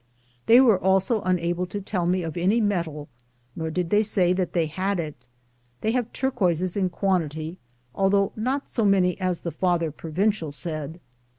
"They 0.47 0.59
were 0.59 0.79
also 0.83 1.21
unable 1.21 1.67
to 1.67 1.79
tell 1.79 2.07
me 2.07 2.23
of 2.23 2.35
any 2.35 2.59
metal, 2.59 3.07
nor 3.55 3.69
did 3.69 3.91
they 3.91 4.01
say 4.01 4.33
that 4.33 4.53
they 4.53 4.65
had 4.65 4.99
it. 4.99 5.27
They 5.81 5.91
have 5.91 6.11
turquoises 6.11 6.75
in 6.75 6.89
quantity, 6.89 7.59
although 7.93 8.31
not 8.35 8.67
so 8.67 8.83
many 8.83 9.19
as 9.21 9.41
the 9.41 9.51
father 9.51 9.91
provincial 9.91 10.51
said. 10.51 10.99